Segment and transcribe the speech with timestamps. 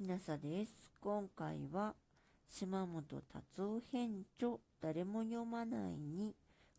[0.00, 0.90] ひなさです。
[1.02, 1.92] 今回は
[2.48, 6.34] 島本達夫編著誰も読まないに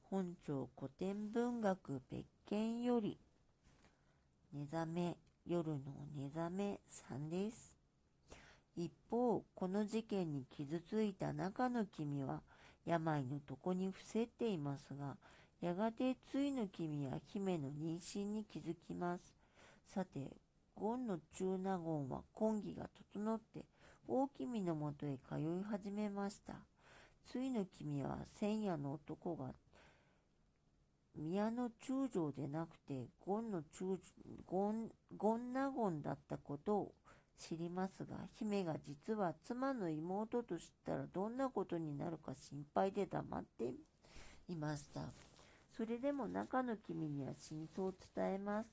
[0.09, 3.19] 本庁古典文学別件より
[4.51, 5.77] 寝覚め夜の
[6.17, 7.75] 寝覚めさんです。
[8.75, 12.41] 一方、この事件に傷ついた中の君は
[12.87, 15.15] 病の床に伏せていますが、
[15.61, 19.23] やがてついの君は姫の妊娠に気づきます。
[19.85, 20.31] さて、
[20.75, 23.65] ゴンの中納言は婚儀が整って
[24.07, 26.53] 大君のもとへ通い始めました。
[27.25, 29.53] ついの君は千夜の男が
[31.15, 33.99] 宮の中将でなくてゴンの中
[34.45, 36.91] ゴンゴン納言だったことを
[37.37, 43.73] 知りますが、姫が実は妻の妹と知ったらどんなことになるか心配で黙って
[44.47, 45.01] いました。
[45.75, 48.69] それでも中の君には真相を伝えます。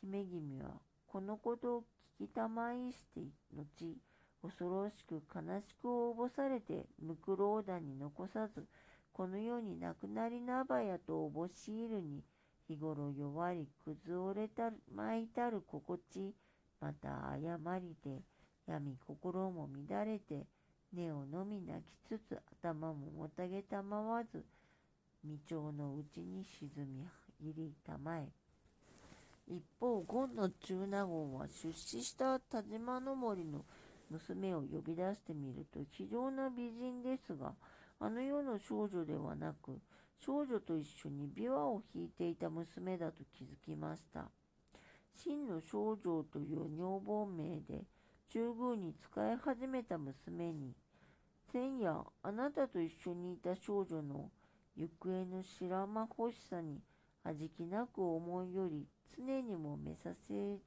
[0.00, 0.70] 姫君は
[1.08, 1.80] このことを
[2.20, 3.22] 聞きたまいして
[3.56, 3.96] 後、
[4.42, 8.66] 恐ろしく悲しく応募されて、ムクローダに残さず、
[9.12, 12.22] この世に亡くなりなばやとおぼしいるに、
[12.68, 16.34] 日頃弱り崩れたまいたる心地、
[16.78, 18.22] また誤りで、
[18.66, 20.46] 闇心も乱れて、
[20.92, 24.44] 根をのみ泣きつつ頭ももたげたまわず、
[25.22, 27.06] 未調のうちに沈み
[27.40, 28.28] 入りたまえ。
[29.50, 33.64] 一方、ゴンの中納言は出資した田島の森の
[34.10, 37.54] 娘を呼び出してみると非常な美人ですが、
[37.98, 39.80] あの世の少女ではなく、
[40.18, 44.30] 少女と一緒に琵琶を弾いていた娘だと気づきました。
[45.14, 47.84] 真の少女という女房名で
[48.30, 50.74] 中宮に使い始めた娘に、
[51.50, 54.30] 前夜あなたと一緒にいた少女の
[54.76, 56.82] 行方の知らま欲しさに
[57.24, 58.86] 味気なく思いより
[59.16, 60.58] 常にも目させ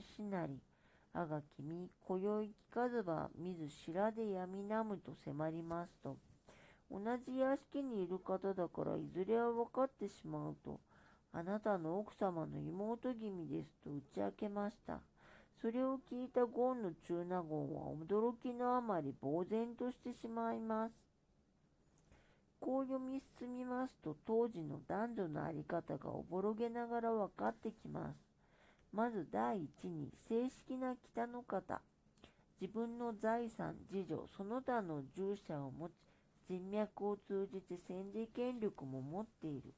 [0.00, 0.58] しなり、
[1.12, 6.16] あが君、今宵聞かずば見ず白で闇なむと迫りますと、
[6.90, 10.80] 同じ屋敷にいる方だからいずれは分かってしまうと、
[11.32, 15.00] あなたの奥様の妹君ですと打ち明けました。
[15.60, 21.03] それを聞いたゴンの中納言は驚きのあまり呆然としてしまいます。
[22.64, 28.22] こう読み進みますと当時の男女のあり方がおぼろげながら分かってきます。
[28.90, 31.82] まず第一に正式な北の方。
[32.58, 35.92] 自分の財産、次女、その他の従者を持ち、
[36.48, 39.74] 人脈を通じて戦時権力も持っている。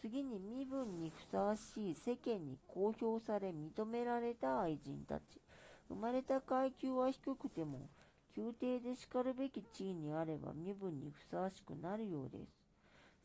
[0.00, 5.40] 次に身分にふさわしい世間に公表され認められた愛人たち。
[5.88, 7.88] 生まれた階級は低くても、
[8.36, 12.64] 宮廷でしかるべき地位にあれば身分にふさわしくなるようです。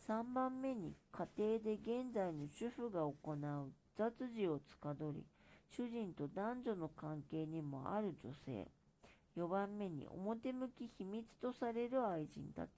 [0.07, 5.23] 3番目に家庭で現在の主婦が行う雑事を司り、
[5.69, 8.67] 主人と男女の関係にもある女性。
[9.37, 12.69] 4番目に表向き秘密とされる愛人たち。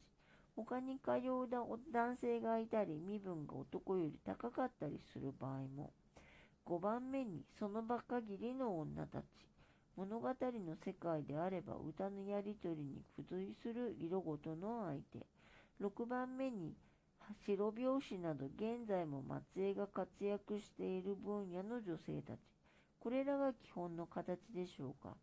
[0.55, 1.47] 他に通う
[1.91, 5.91] 男性がいたり、身分が男より高かったりする場合も。
[6.65, 9.25] 5番目にその場限りの女たち。
[9.95, 15.25] 物語の世界であれば歌のやりとりに付随する色ごとの相手。
[15.81, 16.73] 6番目に
[17.45, 22.39] 白拍子など現在も末裔が活躍している分野の女性たち。
[22.99, 25.15] これらが基本の形でしょうか。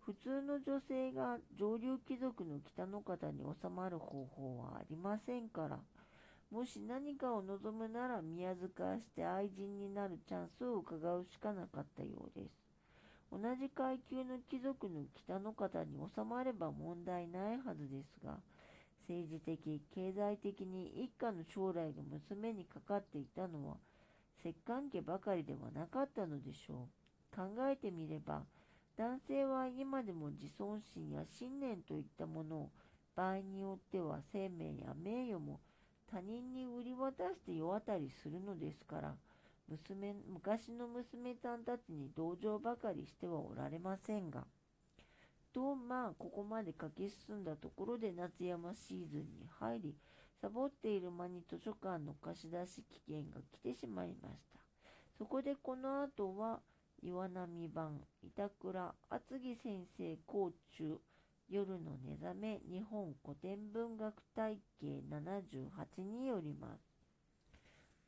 [0.00, 5.78] 普通の女性が上流貴族の北の方に収まる方法はありませんから。
[6.50, 12.71] もし何かを望むなら宮遣わして愛人になるチャンスを伺うしかなかったようです。
[13.32, 18.36] 同じ階級の貴族の北の方に収まれば問題ないはずですが、
[19.00, 23.76] 政治的、経済的に一家の将来が娘にかかっていたのは、
[24.42, 26.88] 摂関家ばかりではなかったのでしょ
[27.32, 27.36] う。
[27.36, 28.42] 考えてみれば、
[28.98, 32.70] 男性は今でも自尊心や信念といったものを
[33.16, 35.60] 場合によっては生命や名誉も
[36.10, 39.14] 他人に売り渡して世渡りするのですから、
[39.68, 44.44] 娘、昔の娘さんたちに同情ばかりしてはおられませんが。
[45.52, 49.96] と、まあ、ここまで書き進んだところで夏山シーズンに入り、
[50.40, 54.60] サボっている間に図書館の貸し出し期限が来てしまいました。
[55.16, 56.60] そこでこの後は、
[57.02, 60.98] 岩波版、板倉厚木先生講中、
[61.48, 66.91] 夜の寝覚め日本古典文学体系78によります。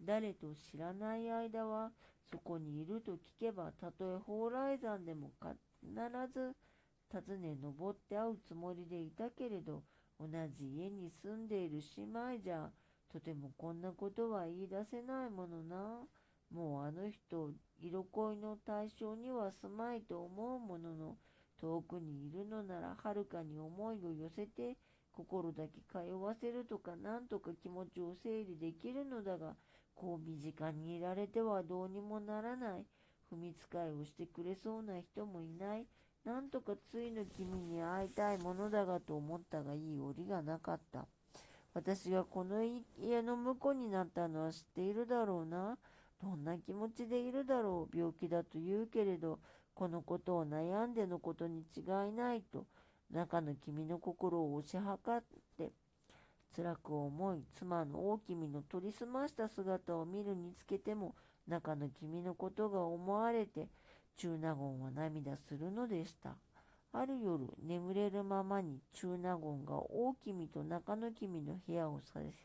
[0.04, 1.90] 誰と知らない間は
[2.30, 5.52] そこにいると聞けばたとえ蓬莱山でも必
[6.32, 6.54] ず
[7.12, 9.82] 訪ね登って会うつもりでいたけれど
[10.18, 12.70] 同じ家に住んでいる姉妹じゃ
[13.12, 16.00] とてもこんなことは言い出せないものな。
[16.54, 21.16] もうあの人色恋の対象には住まいと思うものの
[21.60, 24.76] 遠くにいるのならはるかに思いを寄せて
[25.10, 29.54] 心だけ通わせるとかなんとか気持ちを整理できるのだが
[29.94, 32.86] こう身近にいられてはどうにもならない
[33.32, 35.86] 踏みつかいをしてくれそうな人もいない
[36.24, 41.06] なんとかついの君に会いたいものだがと思ったがいい折がなかった。
[41.74, 45.76] 私がこの家の婿になったのは知っているだろうな。
[46.22, 47.96] どんな気持ちでいるだろう。
[47.96, 49.38] 病気だと言うけれど
[49.74, 52.64] このことを悩んでのことに違いないと。
[53.10, 55.22] 中の君の心を押し量っ
[55.58, 55.72] て
[56.54, 61.14] 辛く思い妻の大君の取り澄ました姿を見るにつけても
[61.48, 63.68] 中の君のことが思われて
[64.16, 66.36] 中納言は涙するのでした。
[66.92, 72.00] ある夜眠れるままに中納言が大君と中の君の部屋を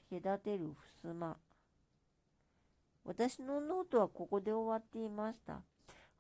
[0.09, 0.71] 隔てる
[1.03, 1.37] 襖
[3.05, 5.61] 私のノートはここで終わっていました。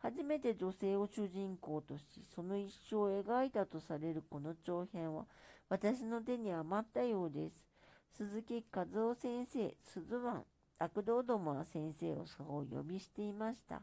[0.01, 2.03] 初めて女性を主人公とし、
[2.33, 5.25] その一生を描いたとされるこの長編は、
[5.67, 7.68] 私の手に余ったようです。
[8.17, 10.43] 鈴木和夫先生、鈴湾、
[10.77, 13.81] 悪道どもは先生をそう呼びしていました。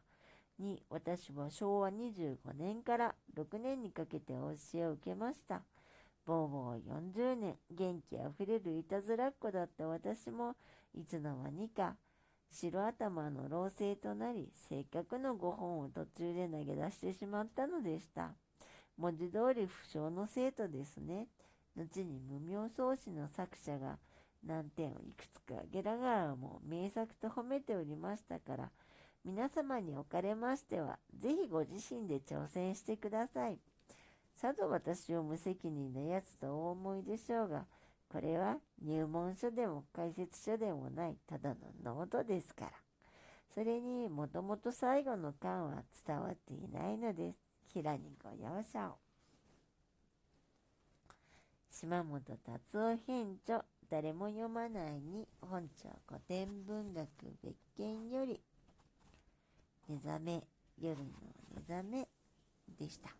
[0.60, 5.62] 2、私は昭和25年から6年にかけて教えを受けました。
[6.24, 6.80] ボーボー
[7.14, 10.56] 40年、元気あふれるいたずらっ子だった私も、
[10.94, 11.96] いつの間にか
[12.50, 18.32] 白頭の老成となり、せっかくの5本を途中で投げ出してしまったのでした。
[18.96, 21.28] 文字通り不詳の生徒ですね。
[21.76, 23.98] 後に無名創始の作者が
[24.46, 28.70] 難点をいくつか挙げながらも名作と褒めておりましたから、
[29.24, 33.58] 皆様におかれましては、ぜひご自身で挑戦してください。
[34.36, 37.66] さぞ私を無責任なやつとお思いでしょうが、
[38.08, 42.70] これは入門書でも解説書でもないただのノートですから。
[43.52, 47.38] それにもともと最後の巻は伝わっていないのです。
[47.72, 48.98] 平にご容赦を。
[51.70, 52.38] 島本達
[52.72, 57.08] 夫編著誰も読まないに本庁古典文学
[57.42, 58.40] 別件より
[59.88, 60.42] 目覚め
[60.80, 61.04] 夜の
[61.54, 62.08] 目覚め
[62.78, 63.10] でした。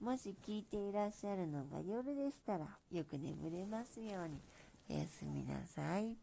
[0.00, 4.40] もし聞いていらっしゃるのが夜でしたら、よく眠れますように。
[4.88, 6.16] おやすみなさい。